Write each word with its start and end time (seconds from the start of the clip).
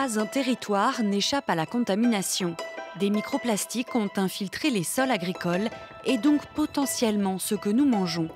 pas 0.00 0.18
un 0.18 0.24
territoire 0.24 1.02
n'échappe 1.02 1.50
à 1.50 1.54
la 1.54 1.66
contamination. 1.66 2.56
Des 2.98 3.10
microplastiques 3.10 3.94
ont 3.94 4.08
infiltré 4.16 4.70
les 4.70 4.82
sols 4.82 5.10
agricoles 5.10 5.68
et 6.06 6.16
donc 6.16 6.40
potentiellement 6.54 7.38
ce 7.38 7.54
que 7.54 7.68
nous 7.68 7.84
mangeons. 7.84 8.28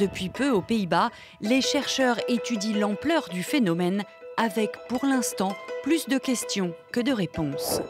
Depuis 0.00 0.30
peu, 0.30 0.50
aux 0.50 0.60
Pays-Bas, 0.60 1.10
les 1.40 1.60
chercheurs 1.60 2.18
étudient 2.26 2.76
l'ampleur 2.76 3.28
du 3.28 3.44
phénomène 3.44 4.02
avec, 4.36 4.72
pour 4.88 5.04
l'instant, 5.06 5.54
plus 5.84 6.08
de 6.08 6.18
questions 6.18 6.74
que 6.90 6.98
de 6.98 7.12
réponses. 7.12 7.80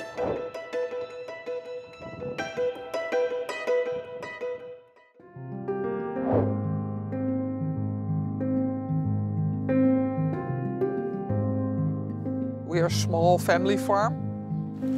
A 12.89 12.91
small 12.91 13.39
family 13.39 13.77
farm. 13.77 14.15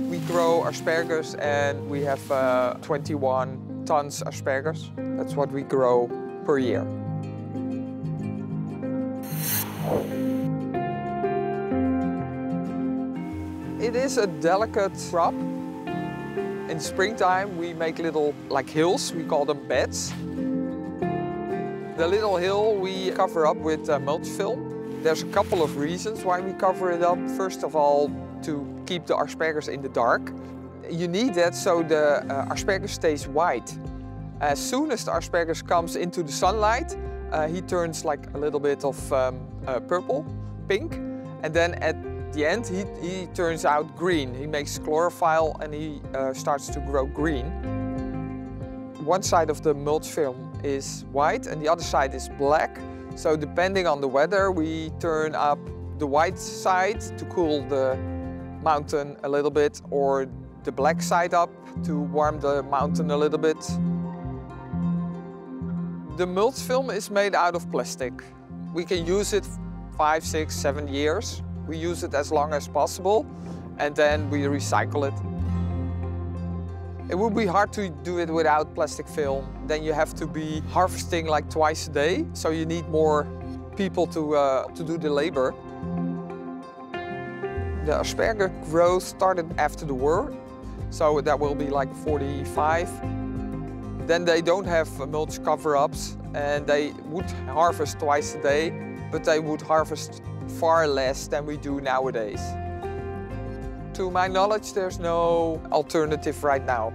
We 0.09 0.19
grow 0.19 0.65
asparagus 0.65 1.35
and 1.35 1.91
we 1.91 2.03
have 2.03 2.23
uh, 2.31 2.75
21 2.83 3.85
tons 3.85 4.23
asparagus. 4.25 4.91
That's 4.97 5.35
what 5.35 5.51
we 5.51 5.62
grow 5.62 6.09
per 6.45 6.59
year. 6.61 6.87
It 13.81 13.97
is 13.97 14.19
a 14.19 14.29
delicate 14.29 14.97
crop. 15.11 15.34
In 16.70 16.79
springtime, 16.79 17.57
we 17.57 17.75
make 17.75 17.98
little 17.98 18.33
like 18.48 18.70
hills, 18.70 19.12
we 19.12 19.25
call 19.25 19.45
them 19.45 19.67
beds. 19.67 20.12
The 21.97 22.07
little 22.07 22.37
hill 22.37 22.77
we 22.77 23.11
cover 23.11 23.48
up 23.48 23.57
with 23.57 23.91
uh, 23.91 23.98
mulch 23.98 24.29
film. 24.29 24.70
There's 25.03 25.23
a 25.23 25.29
couple 25.29 25.62
of 25.62 25.79
reasons 25.79 26.25
why 26.25 26.41
we 26.41 26.53
cover 26.53 26.93
it 26.93 27.03
up. 27.03 27.19
First 27.31 27.65
of 27.65 27.75
all, 27.75 28.11
to 28.43 28.67
keep 28.84 29.07
the 29.07 29.17
asparagus 29.17 29.69
in 29.69 29.81
the 29.81 29.89
dark. 29.89 30.31
You 30.91 31.09
need 31.09 31.34
that 31.37 31.55
so 31.55 31.83
the 31.83 32.23
uh, 32.31 32.53
asparagus 32.53 32.92
stays 32.92 33.27
white. 33.27 33.75
As 34.42 34.59
soon 34.59 34.91
as 34.91 35.07
the 35.07 35.17
asparagus 35.17 35.62
comes 35.62 35.97
into 35.97 36.23
the 36.23 36.33
sunlight, 36.33 36.97
uh, 37.33 37.48
he 37.48 37.62
turns 37.62 38.05
like 38.05 38.27
a 38.34 38.39
little 38.39 38.61
bit 38.61 38.84
of 38.84 39.12
um, 39.12 39.41
uh, 39.67 39.81
purple, 39.81 40.27
pink, 40.69 40.92
and 41.42 41.55
then 41.55 41.75
at 41.77 41.97
the 42.35 42.45
end 42.45 42.67
he, 42.67 42.85
he 43.01 43.27
turns 43.29 43.64
out 43.64 43.97
green. 43.97 44.35
He 44.35 44.47
makes 44.47 44.79
chlorophyll 44.79 45.57
and 45.62 45.73
he 45.73 46.03
uh, 46.14 46.35
starts 46.35 46.69
to 46.69 46.81
grow 46.81 47.07
green. 47.07 47.47
One 49.05 49.23
side 49.23 49.48
of 49.48 49.62
the 49.62 49.73
mulch 49.73 50.09
film 50.09 50.53
is 50.62 51.07
white 51.11 51.47
and 51.47 51.62
the 51.62 51.69
other 51.69 51.83
side 51.83 52.14
is 52.14 52.29
black. 52.29 52.79
So 53.16 53.36
depending 53.36 53.86
on 53.86 54.00
the 54.00 54.08
weather, 54.08 54.50
we 54.50 54.91
turn 55.00 55.34
up 55.34 55.58
the 55.98 56.06
white 56.06 56.39
side 56.39 57.00
to 57.19 57.25
cool 57.27 57.62
the 57.69 57.97
mountain 58.62 59.17
a 59.22 59.28
little 59.28 59.50
bit 59.50 59.80
or 59.91 60.27
the 60.64 60.72
black 60.72 61.02
side 61.02 61.34
up 61.34 61.50
to 61.84 62.00
warm 62.00 62.41
the 62.41 62.62
mountain 62.64 63.11
a 63.11 63.17
little 63.17 63.39
bit. 63.39 63.61
The 66.17 66.27
mulch 66.27 66.61
film 66.61 66.91
is 66.91 67.11
made 67.11 67.34
out 67.34 67.55
of 67.55 67.70
plastic. 67.70 68.12
We 68.75 68.84
can 68.84 69.06
use 69.06 69.33
it 69.33 69.47
five, 69.97 70.24
six, 70.24 70.55
seven 70.55 70.89
years. 70.89 71.42
We 71.67 71.77
use 71.77 72.02
it 72.05 72.14
as 72.14 72.30
long 72.30 72.52
as 72.52 72.69
possible 72.69 73.27
and 73.78 73.97
then 73.97 74.28
we 74.30 74.41
recycle 74.42 75.08
it. 75.08 75.39
It 77.11 77.19
would 77.19 77.34
be 77.34 77.44
hard 77.44 77.72
to 77.72 77.89
do 77.89 78.20
it 78.20 78.30
without 78.30 78.72
plastic 78.72 79.08
film. 79.08 79.44
Then 79.66 79.83
you 79.83 79.92
have 79.92 80.14
to 80.14 80.28
be 80.28 80.61
harvesting 80.70 81.27
like 81.27 81.50
twice 81.50 81.89
a 81.89 81.91
day, 81.91 82.25
so 82.34 82.50
you 82.50 82.64
need 82.64 82.89
more 82.89 83.27
people 83.77 84.06
to, 84.06 84.36
uh, 84.36 84.69
to 84.75 84.84
do 84.84 84.97
the 84.97 85.11
labor. 85.11 85.52
The 87.85 87.98
asparagus 87.98 88.52
growth 88.70 89.02
started 89.02 89.52
after 89.58 89.85
the 89.85 89.95
war, 89.95 90.33
so 90.90 91.20
that 91.20 91.36
will 91.36 91.57
be 91.57 91.67
like 91.67 91.92
45. 91.96 92.89
Then 94.06 94.24
they 94.24 94.40
don't 94.40 94.67
have 94.67 94.89
mulch 95.08 95.42
cover-ups 95.42 96.17
and 96.35 96.64
they 96.64 96.92
would 97.06 97.29
harvest 97.48 97.98
twice 97.98 98.36
a 98.36 98.40
day, 98.40 98.73
but 99.11 99.24
they 99.24 99.40
would 99.40 99.62
harvest 99.62 100.23
far 100.61 100.86
less 100.86 101.27
than 101.27 101.45
we 101.45 101.56
do 101.56 101.80
nowadays. 101.80 102.40
To 104.00 104.11
my 104.11 104.28
knowledge, 104.28 104.72
there's 104.72 104.98
no 104.98 105.61
alternative 105.70 106.42
right 106.42 106.64
now. 106.64 106.90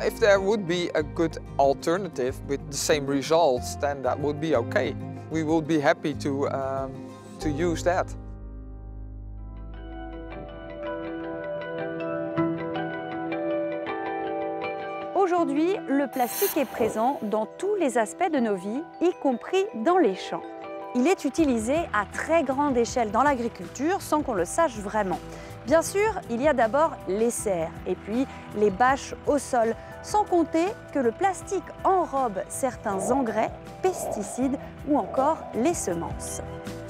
If 0.00 0.20
there 0.20 0.40
would 0.40 0.68
be 0.68 0.88
a 0.94 1.02
good 1.02 1.36
alternative 1.58 2.38
with 2.46 2.60
the 2.70 2.76
same 2.76 3.08
results, 3.08 3.74
then 3.74 4.02
that 4.02 4.20
would 4.20 4.40
be 4.40 4.54
okay. 4.54 4.94
We 5.32 5.42
would 5.42 5.66
be 5.66 5.80
happy 5.80 6.14
to, 6.14 6.48
um, 6.50 6.92
to 7.40 7.50
use 7.50 7.82
that. 7.82 8.06
Aujourd'hui, 15.16 15.76
le 15.88 16.06
plastique 16.06 16.56
est 16.56 16.70
présent 16.70 17.18
dans 17.22 17.46
tous 17.58 17.74
les 17.80 17.98
aspects 17.98 18.30
de 18.32 18.38
nos 18.38 18.54
vies, 18.54 18.84
y 19.00 19.10
compris 19.20 19.66
dans 19.84 19.98
les 19.98 20.14
champs. 20.14 20.44
Il 20.94 21.08
est 21.08 21.24
utilisé 21.24 21.74
à 21.92 22.06
très 22.06 22.44
grande 22.44 22.76
échelle 22.76 23.10
dans 23.10 23.24
l'agriculture 23.24 24.00
sans 24.00 24.22
qu'on 24.22 24.34
le 24.34 24.44
sache 24.44 24.78
vraiment. 24.78 25.18
Bien 25.68 25.82
sûr, 25.82 26.18
il 26.30 26.40
y 26.40 26.48
a 26.48 26.54
d'abord 26.54 26.96
les 27.08 27.28
serres 27.28 27.70
et 27.86 27.94
puis 27.94 28.26
les 28.56 28.70
bâches 28.70 29.14
au 29.26 29.36
sol, 29.36 29.74
sans 30.02 30.24
compter 30.24 30.64
que 30.94 30.98
le 30.98 31.12
plastique 31.12 31.62
enrobe 31.84 32.40
certains 32.48 33.10
engrais, 33.10 33.50
pesticides 33.82 34.58
ou 34.88 34.96
encore 34.96 35.36
les 35.54 35.74
semences. 35.74 36.40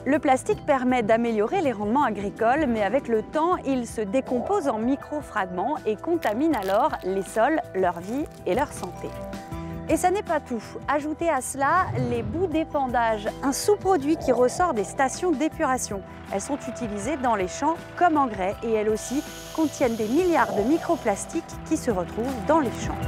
Le 0.06 0.21
plastique 0.21 0.65
permet 0.65 1.03
d'améliorer 1.03 1.61
les 1.61 1.72
rendements 1.72 2.05
agricoles, 2.05 2.66
mais 2.69 2.84
avec 2.84 3.09
le 3.09 3.22
temps, 3.22 3.56
il 3.66 3.84
se 3.84 4.00
décompose 4.00 4.69
en 4.69 4.78
micro-fragments 4.78 5.75
et 5.84 5.97
contamine 5.97 6.55
alors 6.55 6.93
les 7.03 7.22
sols, 7.22 7.60
leur 7.75 7.99
vie 7.99 8.27
et 8.47 8.55
leur 8.55 8.72
santé. 8.72 9.09
Et 9.91 9.97
ça 9.97 10.10
n'est 10.10 10.22
pas 10.22 10.38
tout. 10.38 10.62
Ajoutez 10.87 11.31
à 11.31 11.41
cela 11.41 11.87
les 12.10 12.22
bouts 12.22 12.47
d'épandage, 12.47 13.26
un 13.43 13.53
sous-produit 13.53 14.19
qui 14.19 14.32
ressort 14.32 14.75
des 14.75 14.84
stations 14.84 15.31
d'épuration. 15.31 16.03
Elles 16.31 16.43
sont 16.43 16.59
utilisées 16.69 17.16
dans 17.16 17.34
les 17.34 17.49
champs 17.49 17.76
comme 17.97 18.19
engrais 18.19 18.54
et 18.62 18.72
elles 18.72 18.91
aussi 18.91 19.22
contiennent 19.56 19.97
des 19.97 20.09
milliards 20.09 20.54
de 20.54 20.60
microplastiques 20.60 21.44
qui 21.66 21.78
se 21.78 21.91
retrouvent 21.91 22.34
dans 22.47 22.60
les 22.60 22.71
champs. 22.84 22.98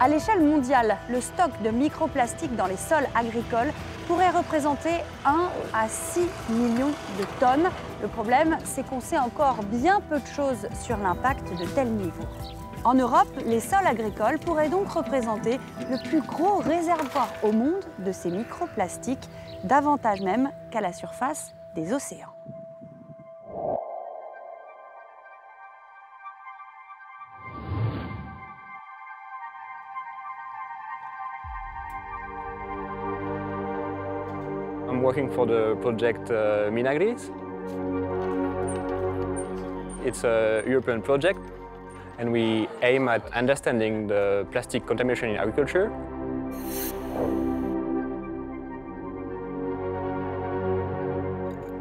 À 0.00 0.08
l'échelle 0.08 0.42
mondiale, 0.42 0.96
le 1.10 1.20
stock 1.20 1.50
de 1.62 1.68
microplastiques 1.68 2.56
dans 2.56 2.66
les 2.66 2.78
sols 2.78 3.06
agricoles 3.14 3.72
pourrait 4.06 4.30
représenter 4.30 5.02
1 5.26 5.50
à 5.74 5.88
6 5.88 6.20
millions 6.50 6.92
de 7.18 7.24
tonnes. 7.38 7.68
Le 8.00 8.08
problème, 8.08 8.56
c'est 8.64 8.86
qu'on 8.86 9.00
sait 9.00 9.18
encore 9.18 9.62
bien 9.64 10.00
peu 10.08 10.18
de 10.20 10.26
choses 10.26 10.68
sur 10.82 10.96
l'impact 10.96 11.44
de 11.58 11.66
tels 11.66 11.90
niveaux. 11.90 12.28
En 12.86 12.94
Europe, 12.94 13.26
les 13.44 13.58
sols 13.58 13.84
agricoles 13.84 14.38
pourraient 14.38 14.68
donc 14.68 14.88
représenter 14.90 15.58
le 15.90 16.00
plus 16.08 16.20
gros 16.20 16.58
réservoir 16.58 17.26
au 17.42 17.50
monde 17.50 17.82
de 17.98 18.12
ces 18.12 18.30
microplastiques, 18.30 19.28
davantage 19.64 20.20
même 20.20 20.52
qu'à 20.70 20.80
la 20.80 20.92
surface 20.92 21.52
des 21.74 21.92
océans. 21.92 22.32
I'm 34.88 35.02
working 35.02 35.28
for 35.32 35.44
the 35.44 35.74
project 35.80 36.30
uh, 36.30 36.70
Minagris. 36.70 37.32
It's 40.04 40.22
a 40.22 40.62
European 40.64 41.02
project 41.02 41.40
and 42.18 42.32
we 42.32 42.68
aim 42.82 43.08
at 43.08 43.30
understanding 43.32 44.06
the 44.06 44.46
plastic 44.50 44.86
contamination 44.86 45.30
in 45.30 45.36
agriculture. 45.36 45.92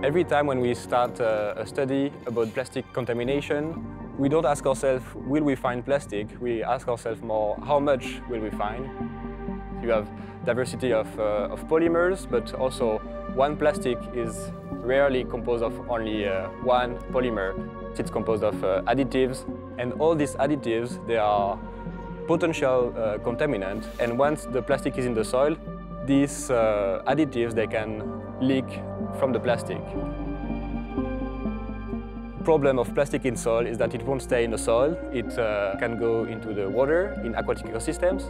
Every 0.03 0.23
time 0.23 0.45
when 0.45 0.59
we 0.59 0.75
start 0.75 1.19
uh, 1.19 1.55
a 1.57 1.65
study 1.65 2.11
about 2.27 2.53
plastic 2.53 2.85
contamination, 2.93 3.73
we 4.17 4.29
don't 4.29 4.45
ask 4.45 4.65
ourselves, 4.65 5.03
will 5.15 5.43
we 5.43 5.55
find 5.55 5.83
plastic? 5.83 6.27
We 6.39 6.63
ask 6.63 6.87
ourselves 6.87 7.21
more, 7.21 7.57
how 7.65 7.79
much 7.79 8.21
will 8.29 8.39
we 8.39 8.51
find? 8.51 8.87
You 9.81 9.89
have 9.89 10.07
diversity 10.45 10.93
of, 10.93 11.07
uh, 11.19 11.53
of 11.53 11.67
polymers, 11.67 12.29
but 12.29 12.53
also 12.53 13.01
one 13.35 13.57
plastic 13.57 13.97
is 14.13 14.51
rarely 14.71 15.23
composed 15.25 15.63
of 15.63 15.73
only 15.89 16.27
uh, 16.27 16.47
one 16.63 16.97
polymer. 17.11 17.53
It's 17.99 18.09
composed 18.09 18.43
of 18.43 18.63
uh, 18.63 18.81
additives, 18.87 19.45
and 19.77 19.93
all 19.93 20.15
these 20.15 20.35
additives, 20.35 21.05
they 21.07 21.17
are 21.17 21.59
potential 22.27 22.93
uh, 22.97 23.17
and 23.99 24.17
once 24.17 24.45
the 24.45 24.61
plastic 24.61 24.97
is 24.97 25.05
in 25.05 25.13
the 25.13 25.23
soil, 25.23 25.55
these 26.05 26.49
uh, 26.49 27.03
additives, 27.07 27.53
they 27.53 27.67
can 27.67 28.03
leak 28.41 28.65
from 29.19 29.31
the 29.31 29.39
plastic. 29.39 29.81
problem 32.45 32.77
of 32.77 32.93
plastic 32.93 33.25
in 33.25 33.35
soil 33.35 33.65
is 33.65 33.77
that 33.77 33.93
it 33.95 34.03
won't 34.03 34.21
stay 34.21 34.43
in 34.43 34.51
the 34.51 34.57
soil. 34.57 34.95
It 35.11 35.37
uh, 35.37 35.75
can 35.79 35.97
go 35.97 36.25
into 36.25 36.53
the 36.53 36.69
water 36.69 37.19
in 37.25 37.33
aquatic 37.33 37.65
ecosystems 37.65 38.21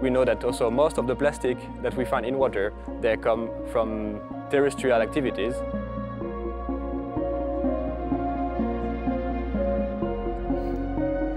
we 0.00 0.10
know 0.10 0.24
that 0.24 0.44
also 0.44 0.70
most 0.70 0.98
of 0.98 1.06
the 1.06 1.14
plastic 1.14 1.58
that 1.82 1.96
we 1.96 2.04
find 2.04 2.24
in 2.24 2.38
water, 2.38 2.72
they 3.00 3.16
come 3.16 3.50
from 3.70 4.20
terrestrial 4.50 5.00
activities. 5.00 5.54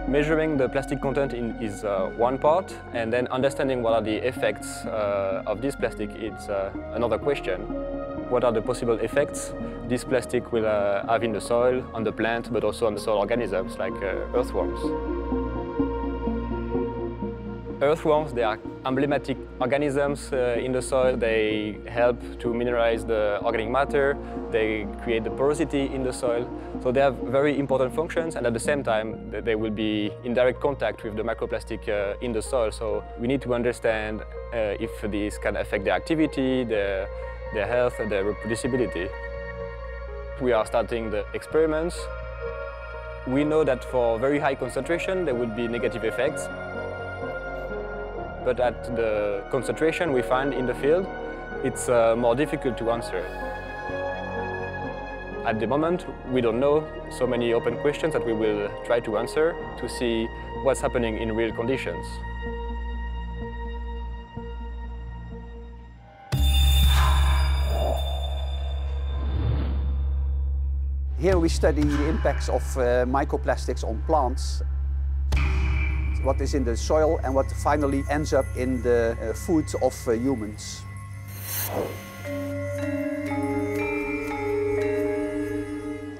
Measuring 0.07 0.57
the 0.57 0.69
plastic 0.69 1.01
content 1.01 1.33
in, 1.33 1.55
is 1.59 1.83
uh, 1.83 2.11
one 2.17 2.37
part, 2.37 2.73
and 2.93 3.11
then 3.11 3.27
understanding 3.27 3.81
what 3.81 3.93
are 3.93 4.01
the 4.01 4.15
effects 4.27 4.85
uh, 4.85 5.41
of 5.47 5.59
this 5.61 5.75
plastic 5.75 6.09
is 6.15 6.49
uh, 6.49 6.71
another 6.93 7.17
question. 7.17 7.61
What 8.29 8.43
are 8.43 8.51
the 8.51 8.61
possible 8.61 8.99
effects 8.99 9.53
this 9.89 10.03
plastic 10.03 10.51
will 10.51 10.65
uh, 10.65 11.05
have 11.07 11.23
in 11.23 11.33
the 11.33 11.41
soil, 11.41 11.83
on 11.93 12.03
the 12.03 12.11
plant, 12.11 12.53
but 12.53 12.63
also 12.63 12.85
on 12.85 12.93
the 12.93 13.01
soil 13.01 13.17
organisms 13.17 13.77
like 13.77 13.93
uh, 13.93 14.37
earthworms. 14.37 15.12
Earthworms, 17.83 18.31
they 18.31 18.43
are 18.43 18.57
emblematic 18.85 19.37
organisms 19.59 20.31
uh, 20.31 20.57
in 20.57 20.71
the 20.71 20.81
soil. 20.81 21.17
They 21.17 21.77
help 21.85 22.17
to 22.39 22.47
mineralize 22.47 23.05
the 23.05 23.39
organic 23.43 23.69
matter. 23.69 24.17
They 24.51 24.87
create 25.03 25.25
the 25.25 25.31
porosity 25.31 25.93
in 25.93 26.01
the 26.01 26.13
soil. 26.13 26.49
So 26.81 26.93
they 26.93 27.01
have 27.01 27.15
very 27.15 27.59
important 27.59 27.93
functions 27.93 28.35
and 28.37 28.47
at 28.47 28.53
the 28.53 28.59
same 28.59 28.83
time 28.83 29.29
they 29.31 29.55
will 29.55 29.71
be 29.71 30.11
in 30.23 30.33
direct 30.33 30.61
contact 30.61 31.03
with 31.03 31.17
the 31.17 31.23
microplastic 31.23 31.89
uh, 31.89 32.15
in 32.21 32.31
the 32.31 32.41
soil. 32.41 32.71
So 32.71 33.03
we 33.19 33.27
need 33.27 33.41
to 33.41 33.53
understand 33.53 34.21
uh, 34.21 34.85
if 34.85 34.91
these 35.11 35.37
can 35.37 35.57
affect 35.57 35.83
their 35.83 35.95
activity, 35.95 36.63
their, 36.63 37.09
their 37.53 37.67
health, 37.67 37.97
their 37.97 38.23
reproducibility. 38.23 39.09
We 40.41 40.53
are 40.53 40.65
starting 40.65 41.11
the 41.11 41.25
experiments. 41.33 41.99
We 43.27 43.43
know 43.43 43.65
that 43.65 43.83
for 43.83 44.19
very 44.19 44.39
high 44.39 44.55
concentration 44.55 45.25
there 45.25 45.35
would 45.35 45.53
be 45.53 45.67
negative 45.67 46.05
effects 46.05 46.47
but 48.45 48.59
at 48.59 48.95
the 48.95 49.43
concentration 49.49 50.11
we 50.13 50.21
find 50.21 50.53
in 50.53 50.65
the 50.65 50.73
field, 50.73 51.07
it's 51.63 51.89
uh, 51.89 52.15
more 52.17 52.35
difficult 52.35 52.77
to 52.77 52.91
answer. 52.91 53.23
At 55.45 55.59
the 55.59 55.67
moment, 55.67 56.05
we 56.31 56.41
don't 56.41 56.59
know 56.59 56.87
so 57.09 57.27
many 57.27 57.53
open 57.53 57.77
questions 57.77 58.13
that 58.13 58.25
we 58.25 58.33
will 58.33 58.69
try 58.85 58.99
to 59.01 59.17
answer 59.17 59.55
to 59.79 59.89
see 59.89 60.25
what's 60.63 60.79
happening 60.79 61.17
in 61.17 61.35
real 61.35 61.53
conditions. 61.53 62.05
Here 71.19 71.37
we 71.37 71.47
study 71.47 71.83
the 71.83 72.09
impacts 72.09 72.49
of 72.49 72.61
uh, 72.77 73.05
microplastics 73.05 73.83
on 73.85 74.03
plants 74.07 74.61
what 76.23 76.39
is 76.39 76.53
in 76.53 76.63
the 76.63 76.75
soil 76.75 77.19
and 77.23 77.35
what 77.35 77.51
finally 77.51 78.03
ends 78.09 78.33
up 78.33 78.45
in 78.55 78.81
the 78.81 79.17
uh, 79.21 79.33
food 79.33 79.65
of 79.81 80.07
uh, 80.07 80.11
humans. 80.13 80.81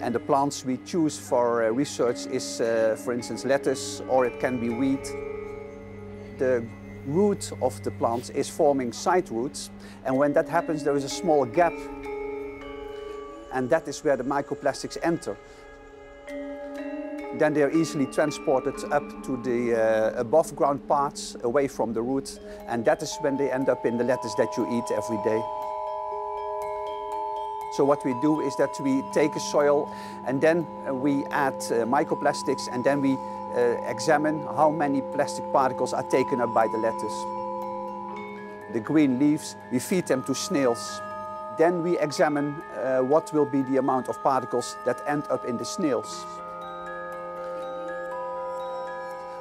And 0.02 0.14
the 0.14 0.20
plants 0.20 0.66
we 0.66 0.78
choose 0.86 1.18
for 1.18 1.64
uh, 1.64 1.70
research 1.70 2.26
is, 2.28 2.60
uh, 2.60 2.98
for 3.04 3.14
instance, 3.14 3.46
lettuce 3.46 4.02
or 4.10 4.26
it 4.26 4.40
can 4.42 4.60
be 4.60 4.70
wheat. 4.70 5.06
The 6.38 6.66
root 7.06 7.52
of 7.62 7.82
the 7.84 7.92
plant 7.92 8.30
is 8.36 8.50
forming 8.50 8.92
side 8.92 9.30
roots 9.30 9.70
and 10.06 10.18
when 10.18 10.34
that 10.34 10.50
happens 10.50 10.84
there 10.84 10.96
is 10.96 11.04
a 11.04 11.10
small 11.10 11.46
gap 11.46 11.74
and 13.54 13.70
that 13.70 13.88
is 13.88 14.04
where 14.04 14.18
the 14.18 14.24
microplastics 14.24 14.98
enter. 15.04 15.38
Then 17.40 17.54
they're 17.54 17.76
easily 17.76 18.06
transported 18.06 18.76
up 18.92 19.04
to 19.24 19.38
the 19.38 19.74
uh, 19.74 20.20
above 20.20 20.56
ground 20.56 20.88
parts 20.88 21.36
away 21.44 21.68
from 21.68 21.94
the 21.94 22.02
root 22.02 22.40
and 22.68 22.86
that 22.86 23.02
is 23.02 23.18
when 23.22 23.38
they 23.38 23.52
end 23.52 23.70
up 23.70 23.86
in 23.86 23.98
the 23.98 24.04
lettuce 24.04 24.36
that 24.36 24.56
you 24.56 24.68
eat 24.72 24.92
every 24.96 25.18
day. 25.24 25.42
So 27.74 27.84
what 27.84 28.06
we 28.06 28.14
do 28.22 28.40
is 28.42 28.56
that 28.58 28.80
we 28.82 29.02
take 29.14 29.36
a 29.36 29.40
soil 29.40 29.92
and 30.28 30.40
then 30.40 30.68
we 31.02 31.26
add 31.32 31.56
uh, 31.56 31.90
microplastics 31.90 32.72
and 32.72 32.84
then 32.84 33.02
we 33.02 33.18
uh, 33.56 33.82
examine 33.90 34.46
how 34.46 34.70
many 34.70 35.02
plastic 35.02 35.52
particles 35.52 35.92
are 35.92 36.04
taken 36.04 36.40
up 36.40 36.54
by 36.54 36.68
the 36.68 36.78
lettuce. 36.78 37.26
The 38.74 38.80
green 38.80 39.18
leaves, 39.18 39.56
we 39.72 39.80
feed 39.80 40.06
them 40.06 40.24
to 40.26 40.36
snails. 40.36 41.02
Then 41.58 41.82
we 41.82 41.98
examine 41.98 42.62
uh, 42.76 43.00
what 43.00 43.34
will 43.34 43.46
be 43.46 43.64
the 43.64 43.78
amount 43.78 44.08
of 44.08 44.22
particles 44.22 44.78
that 44.86 45.02
end 45.08 45.24
up 45.32 45.46
in 45.46 45.58
the 45.58 45.66
snails. 45.66 46.26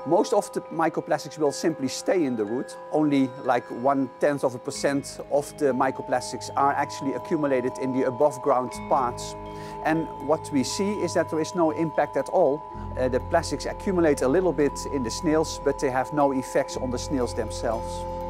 Most 0.06 0.32
of 0.32 0.52
the 0.52 0.62
microplastics 0.62 1.38
will 1.38 1.52
simply 1.52 1.86
stay 1.86 2.24
in 2.24 2.34
the 2.34 2.44
root. 2.44 2.76
Only 2.90 3.30
like 3.44 3.64
one 3.70 4.10
tenth 4.18 4.42
of 4.42 4.56
a 4.56 4.58
percent 4.58 5.20
of 5.30 5.56
the 5.58 5.66
microplastics 5.66 6.50
are 6.56 6.72
actually 6.72 7.14
accumulated 7.14 7.78
in 7.80 7.92
the 7.92 8.08
above 8.08 8.42
ground 8.42 8.72
parts. 8.88 9.36
And 9.84 10.08
what 10.26 10.50
we 10.52 10.64
see 10.64 10.94
is 10.94 11.14
that 11.14 11.30
there 11.30 11.40
is 11.40 11.54
no 11.54 11.70
impact 11.70 12.16
at 12.16 12.28
all. 12.30 12.60
Uh, 12.98 13.08
the 13.08 13.20
plastics 13.30 13.66
accumulate 13.66 14.22
a 14.22 14.28
little 14.28 14.52
bit 14.52 14.72
in 14.92 15.04
the 15.04 15.10
snails, 15.10 15.60
but 15.64 15.78
they 15.78 15.90
have 15.90 16.12
no 16.12 16.32
effects 16.32 16.76
on 16.76 16.90
the 16.90 16.98
snails 16.98 17.32
themselves. 17.32 18.21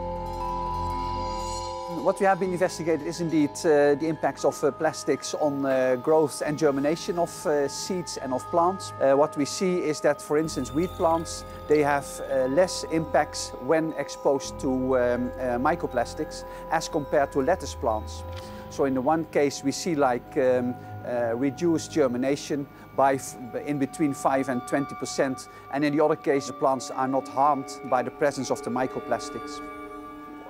What 2.00 2.18
we 2.18 2.26
have 2.26 2.40
been 2.40 2.52
investigating 2.52 3.06
is 3.06 3.20
indeed 3.20 3.50
uh, 3.50 3.94
the 3.94 4.06
impacts 4.08 4.44
of 4.44 4.62
uh, 4.64 4.70
plastics 4.72 5.34
on 5.34 5.64
uh, 5.64 5.96
growth 5.96 6.42
and 6.44 6.58
germination 6.58 7.18
of 7.18 7.46
uh, 7.46 7.68
seeds 7.68 8.16
and 8.16 8.32
of 8.32 8.44
plants. 8.50 8.92
Uh, 9.00 9.12
what 9.14 9.36
we 9.36 9.44
see 9.44 9.76
is 9.76 10.00
that, 10.00 10.20
for 10.20 10.38
instance, 10.38 10.72
wheat 10.72 10.90
plants, 10.90 11.44
they 11.68 11.82
have 11.82 12.06
uh, 12.20 12.46
less 12.46 12.84
impacts 12.92 13.50
when 13.66 13.92
exposed 13.98 14.58
to 14.60 14.98
um, 14.98 15.30
microplastics 15.60 16.44
as 16.70 16.88
compared 16.88 17.30
to 17.32 17.40
lettuce 17.40 17.74
plants. 17.74 18.24
So 18.70 18.86
in 18.86 18.94
the 18.94 19.02
one 19.02 19.24
case, 19.26 19.62
we 19.62 19.72
see 19.72 19.94
like 19.94 20.36
um, 20.36 20.74
reduced 21.36 21.92
germination 21.92 22.66
by 22.96 23.20
in 23.66 23.78
between 23.78 24.14
5 24.14 24.48
and 24.48 24.66
20 24.66 24.94
percent, 24.96 25.48
and 25.72 25.84
in 25.84 25.96
the 25.96 26.04
other 26.04 26.16
case, 26.16 26.46
the 26.46 26.52
plants 26.54 26.90
are 26.90 27.08
not 27.08 27.28
harmed 27.28 27.80
by 27.90 28.02
the 28.02 28.10
presence 28.10 28.50
of 28.50 28.62
the 28.62 28.70
microplastics 28.70 29.60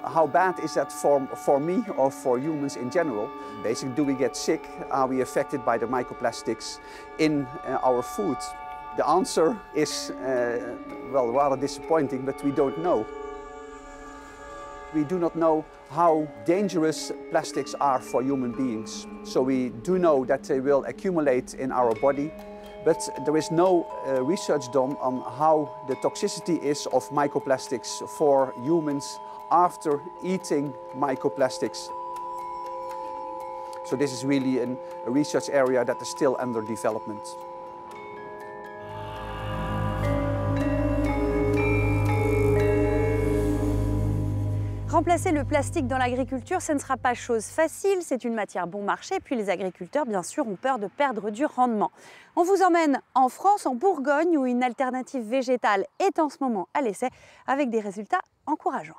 how 0.04 0.26
bad 0.26 0.58
is 0.60 0.74
that 0.74 0.92
for, 0.92 1.26
for 1.44 1.60
me 1.60 1.84
or 1.96 2.10
for 2.10 2.38
humans 2.38 2.76
in 2.76 2.90
general? 2.90 3.30
Basically, 3.62 3.94
do 3.94 4.04
we 4.04 4.14
get 4.14 4.36
sick? 4.36 4.68
Are 4.90 5.06
we 5.06 5.20
affected 5.20 5.64
by 5.64 5.78
the 5.78 5.86
microplastics 5.86 6.78
in 7.18 7.46
uh, 7.64 7.78
our 7.82 8.02
food? 8.02 8.36
The 8.96 9.06
answer 9.08 9.58
is, 9.74 10.10
uh, 10.10 10.76
well, 11.12 11.28
rather 11.28 11.56
disappointing, 11.56 12.26
but 12.26 12.42
we 12.44 12.50
don't 12.50 12.78
know. 12.78 13.06
We 14.92 15.04
do 15.04 15.18
not 15.18 15.34
know 15.36 15.64
how 15.90 16.28
dangerous 16.44 17.12
plastics 17.30 17.74
are 17.74 18.00
for 18.00 18.22
human 18.22 18.52
beings. 18.52 19.06
So 19.24 19.42
we 19.42 19.70
do 19.82 19.98
know 19.98 20.24
that 20.26 20.44
they 20.44 20.60
will 20.60 20.84
accumulate 20.84 21.54
in 21.54 21.72
our 21.72 21.94
body, 21.94 22.30
but 22.84 23.08
there 23.24 23.36
is 23.36 23.50
no 23.50 23.86
uh, 24.06 24.22
research 24.22 24.70
done 24.72 24.96
on 25.00 25.22
how 25.38 25.70
the 25.86 25.94
toxicity 25.96 26.58
is 26.62 26.86
of 26.86 27.08
microplastics 27.10 28.08
for 28.08 28.52
humans 28.62 29.20
after 29.50 30.00
eating 30.22 30.72
microplastics. 30.96 31.88
So 33.84 33.96
this 33.96 34.12
is 34.12 34.24
really 34.24 34.60
an, 34.60 34.78
a 35.06 35.10
research 35.10 35.50
area 35.50 35.84
that 35.84 36.00
is 36.00 36.08
still 36.08 36.36
under 36.38 36.62
development. 36.62 37.22
Remplacer 44.92 45.32
le 45.32 45.42
plastique 45.44 45.86
dans 45.86 45.96
l'agriculture, 45.96 46.60
ce 46.60 46.72
ne 46.72 46.78
sera 46.78 46.98
pas 46.98 47.14
chose 47.14 47.46
facile, 47.46 47.96
c'est 48.02 48.24
une 48.24 48.34
matière 48.34 48.66
bon 48.66 48.82
marché, 48.82 49.14
puis 49.24 49.36
les 49.36 49.48
agriculteurs, 49.48 50.04
bien 50.04 50.22
sûr, 50.22 50.46
ont 50.46 50.56
peur 50.56 50.78
de 50.78 50.86
perdre 50.86 51.30
du 51.30 51.46
rendement. 51.46 51.90
On 52.36 52.42
vous 52.42 52.62
emmène 52.62 53.00
en 53.14 53.30
France, 53.30 53.64
en 53.64 53.74
Bourgogne, 53.74 54.36
où 54.36 54.44
une 54.44 54.62
alternative 54.62 55.26
végétale 55.26 55.86
est 55.98 56.18
en 56.18 56.28
ce 56.28 56.36
moment 56.42 56.68
à 56.74 56.82
l'essai, 56.82 57.08
avec 57.46 57.70
des 57.70 57.80
résultats 57.80 58.20
encourageants. 58.44 58.92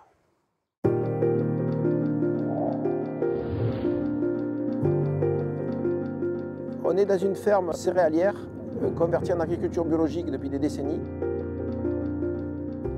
On 6.83 6.97
est 6.97 7.05
dans 7.05 7.19
une 7.19 7.35
ferme 7.35 7.71
céréalière 7.73 8.47
euh, 8.81 8.89
convertie 8.89 9.31
en 9.31 9.39
agriculture 9.39 9.85
biologique 9.85 10.31
depuis 10.31 10.49
des 10.49 10.57
décennies 10.57 11.01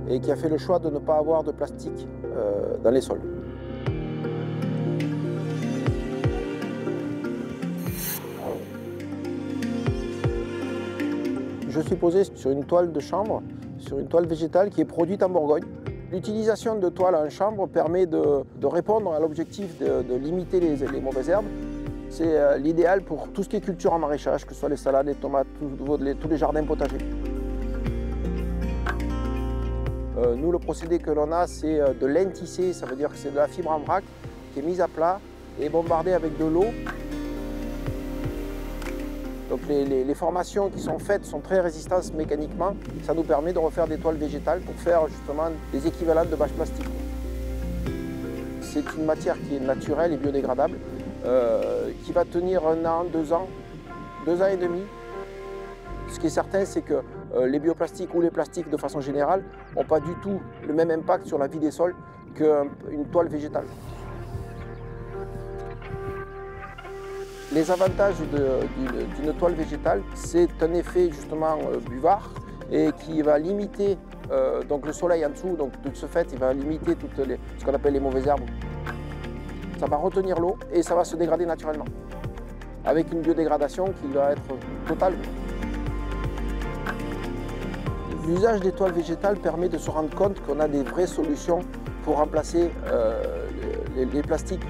et 0.09 0.19
qui 0.19 0.31
a 0.31 0.35
fait 0.35 0.49
le 0.49 0.57
choix 0.57 0.79
de 0.79 0.89
ne 0.89 0.99
pas 0.99 1.17
avoir 1.17 1.43
de 1.43 1.51
plastique 1.51 2.07
euh, 2.25 2.77
dans 2.83 2.91
les 2.91 3.01
sols. 3.01 3.21
Je 11.67 11.81
suis 11.81 11.95
posé 11.95 12.23
sur 12.35 12.51
une 12.51 12.63
toile 12.63 12.93
de 12.93 12.99
chambre, 13.01 13.43
sur 13.77 13.99
une 13.99 14.07
toile 14.07 14.27
végétale 14.27 14.69
qui 14.69 14.79
est 14.81 14.85
produite 14.85 15.21
en 15.23 15.29
Bourgogne. 15.29 15.65
L'utilisation 16.11 16.79
de 16.79 16.87
toiles 16.87 17.15
en 17.15 17.29
chambre 17.29 17.67
permet 17.67 18.05
de, 18.05 18.43
répondre 18.63 19.11
à 19.11 19.19
l'objectif 19.19 19.79
de, 19.79 20.15
limiter 20.15 20.59
les 20.61 21.01
mauvaises 21.01 21.29
herbes 21.29 21.45
c'est 22.15 22.37
euh, 22.37 22.57
l'idéal 22.57 23.01
pour 23.01 23.27
tout 23.33 23.43
ce 23.43 23.49
qui 23.49 23.57
est 23.57 23.61
culture 23.61 23.91
en 23.91 23.99
maraîchage, 23.99 24.45
que 24.45 24.53
ce 24.53 24.59
soit 24.61 24.69
les 24.69 24.77
salades, 24.77 25.07
les 25.07 25.15
tomates, 25.15 25.47
tous 25.59 26.29
les 26.29 26.37
jardins 26.37 26.63
potagers. 26.63 26.97
Nous, 30.33 30.51
le 30.51 30.59
procédé 30.59 30.99
que 30.99 31.11
l'on 31.11 31.31
a, 31.31 31.45
c'est 31.45 31.79
euh, 31.79 31.93
de 31.93 32.05
lentisser, 32.07 32.73
ça 32.73 32.85
veut 32.85 32.95
dire 32.95 33.09
que 33.09 33.17
c'est 33.17 33.31
de 33.31 33.35
la 33.35 33.47
fibre 33.47 33.71
en 33.71 33.79
vrac 33.79 34.03
qui 34.53 34.59
est 34.59 34.63
mise 34.63 34.81
à 34.81 34.87
plat 34.87 35.19
et 35.59 35.69
bombardée 35.69 36.13
avec 36.13 36.37
de 36.37 36.45
l'eau. 36.45 36.65
Donc 39.49 39.59
les, 39.69 40.15
formations 40.15 40.69
qui 40.69 40.79
sont 40.79 40.97
faites 40.97 41.23
sont 41.25 41.39
très 41.39 41.59
résistantes 41.59 42.13
mécaniquement. 42.13 42.75
Ça 43.03 43.13
nous 43.13 43.23
permet 43.23 43.53
de 43.53 43.59
refaire 43.59 43.87
des 43.87 43.97
toiles 43.97 44.15
végétales 44.15 44.61
pour 44.61 44.75
faire 44.75 45.07
justement 45.07 45.49
des 45.71 45.85
équivalents 45.85 46.25
de 46.25 46.35
bâches 46.35 46.51
plastiques. 46.51 46.89
C'est 48.61 48.83
une 48.97 49.05
matière 49.05 49.37
qui 49.47 49.55
est 49.55 49.59
naturelle 49.59 50.13
et 50.13 50.17
biodégradable, 50.17 50.77
euh, 51.25 51.91
qui 52.03 52.11
va 52.11 52.25
tenir 52.25 52.65
un 52.65 52.83
an, 52.85 53.05
deux 53.05 53.31
ans, 53.31 53.47
deux 54.25 54.41
ans 54.41 54.47
et 54.47 54.57
demi. 54.57 54.81
Ce 56.09 56.19
qui 56.19 56.27
est 56.27 56.31
certain, 56.31 56.65
c'est 56.65 56.81
que 56.81 56.95
euh, 56.95 57.01
les 57.35 57.59
bioplastiques 57.59 58.13
ou 58.15 58.21
les 58.21 58.31
plastiques 58.31 58.69
de 58.69 58.77
façon 58.77 59.01
générale 59.01 59.43
n'ont 59.75 59.83
pas 59.83 59.99
du 59.99 60.13
tout 60.21 60.39
le 60.65 60.73
même 60.73 60.91
impact 60.91 61.27
sur 61.27 61.37
la 61.37 61.47
vie 61.47 61.59
des 61.59 61.71
sols 61.71 61.95
qu'une 62.33 63.05
toile 63.11 63.27
végétale. 63.27 63.65
Les 67.53 67.71
avantages 67.71 68.15
d'une 69.17 69.33
toile 69.35 69.53
végétale, 69.53 70.01
c'est 70.13 70.49
un 70.61 70.73
effet 70.73 71.09
justement 71.11 71.57
euh, 71.71 71.77
buvard 71.89 72.29
et 72.71 72.89
qui 72.99 73.21
va 73.21 73.37
limiter 73.37 73.97
euh, 74.31 74.63
donc 74.63 74.85
le 74.85 74.91
soleil 74.91 75.25
en 75.25 75.29
dessous, 75.29 75.55
donc 75.55 75.71
de 75.83 75.93
ce 75.93 76.05
fait 76.07 76.27
il 76.33 76.39
va 76.39 76.53
limiter 76.53 76.95
toutes 76.95 77.15
ce 77.15 77.63
qu'on 77.63 77.73
appelle 77.73 77.93
les 77.93 77.99
mauvaises 77.99 78.27
herbes. 78.27 78.49
Ça 79.79 79.85
va 79.85 79.97
retenir 79.97 80.39
l'eau 80.39 80.57
et 80.73 80.81
ça 80.81 80.95
va 80.95 81.05
se 81.05 81.15
dégrader 81.15 81.45
naturellement, 81.45 81.85
avec 82.83 83.11
une 83.13 83.21
biodégradation 83.21 83.85
qui 83.85 84.11
va 84.13 84.31
être 84.31 84.41
totale. 84.87 85.13
L'usage 88.27 88.59
des 88.61 88.71
toiles 88.71 88.93
végétales 88.93 89.37
permet 89.37 89.69
de 89.69 89.77
se 89.77 89.91
rendre 89.91 90.09
compte 90.15 90.41
qu'on 90.41 90.59
a 90.59 90.67
des 90.67 90.81
vraies 90.81 91.05
solutions 91.05 91.59
pour 92.03 92.17
remplacer 92.17 92.71
euh, 92.87 93.21
les, 93.95 94.21
plastiques 94.23 94.63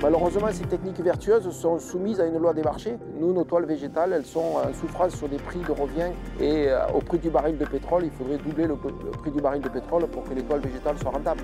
Malheureusement, 0.00 0.48
ces 0.52 0.64
techniques 0.64 1.00
vertueuses 1.00 1.50
sont 1.50 1.80
soumises 1.80 2.20
à 2.20 2.26
une 2.26 2.38
loi 2.38 2.54
des 2.54 2.62
marchés. 2.62 2.96
Nous, 3.18 3.32
nos 3.32 3.42
toiles 3.42 3.66
végétales, 3.66 4.12
elles 4.12 4.24
sont 4.24 4.56
en 4.56 4.72
souffrance 4.72 5.16
sur 5.16 5.28
des 5.28 5.36
prix 5.36 5.60
de 5.60 5.72
revient 5.72 6.12
et 6.40 6.68
euh, 6.68 6.86
au 6.94 7.00
prix 7.00 7.18
du 7.18 7.28
baril 7.28 7.58
de 7.58 7.64
pétrole, 7.64 8.04
il 8.04 8.10
faudrait 8.12 8.38
doubler 8.38 8.68
le, 8.68 8.76
prix 8.76 9.30
du 9.32 9.40
baril 9.40 9.62
de 9.62 9.68
pétrole 9.68 10.06
pour 10.06 10.22
que 10.22 10.34
les 10.34 10.42
toiles 10.42 10.60
végétales 10.60 10.98
soient 10.98 11.10
rentables. 11.10 11.42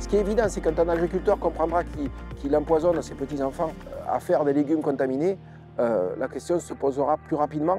Ce 0.00 0.08
qui 0.08 0.16
est 0.16 0.20
évident, 0.20 0.44
c'est 0.48 0.62
quand 0.62 0.78
un 0.78 0.88
agriculteur 0.88 1.38
comprendra 1.38 1.82
qu'il 1.84 2.56
empoisonne 2.56 3.02
ses 3.02 3.14
petits-enfants 3.14 3.72
euh, 3.86 4.14
à 4.16 4.18
faire 4.18 4.44
des 4.44 4.54
légumes 4.54 4.80
contaminés, 4.80 5.38
la 5.78 6.28
question 6.28 6.60
se 6.60 6.74
posera 6.74 7.16
plus 7.16 7.34
rapidement. 7.34 7.78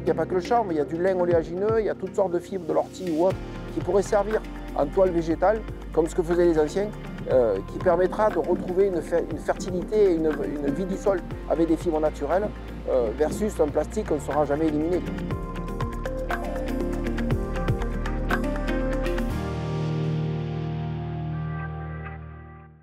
Il 0.00 0.04
n'y 0.04 0.10
a 0.10 0.14
pas 0.14 0.26
que 0.26 0.34
le 0.34 0.40
chanvre, 0.40 0.72
il 0.72 0.78
y 0.78 0.80
a 0.80 0.84
du 0.84 0.96
lin 0.96 1.18
oléagineux, 1.18 1.78
il 1.78 1.86
y 1.86 1.90
a 1.90 1.94
toutes 1.94 2.14
sortes 2.14 2.32
de 2.32 2.38
fibres 2.38 2.66
de 2.66 2.72
l'ortie 2.72 3.12
ou 3.16 3.26
autre 3.26 3.36
qui 3.74 3.80
pourraient 3.80 4.02
servir 4.02 4.40
en 4.74 4.86
toile 4.86 5.10
végétale, 5.10 5.60
comme 5.92 6.06
ce 6.06 6.14
que 6.14 6.22
faisaient 6.22 6.46
les 6.46 6.58
anciens, 6.58 6.88
euh, 7.30 7.56
qui 7.70 7.78
permettra 7.78 8.30
de 8.30 8.38
retrouver 8.38 8.86
une, 8.86 9.02
fertilité 9.38 10.12
et 10.12 10.14
une, 10.14 10.26
une, 10.26 10.72
vie 10.72 10.86
du 10.86 10.96
sol 10.96 11.20
avec 11.50 11.68
des 11.68 11.76
fibres 11.76 12.00
naturelles 12.00 12.48
euh, 12.88 13.10
versus 13.16 13.60
un 13.60 13.68
plastique 13.68 14.08
qu'on 14.08 14.14
ne 14.14 14.20
saura 14.20 14.44
jamais 14.46 14.68
éliminer. 14.68 15.00